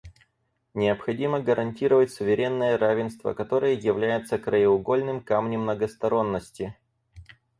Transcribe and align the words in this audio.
Необходимо 0.73 1.41
гарантировать 1.41 2.11
суверенное 2.11 2.75
равенство, 2.75 3.35
которое 3.35 3.75
является 3.75 4.39
краеугольным 4.39 5.21
камнем 5.21 5.61
многосторонности. 5.61 6.75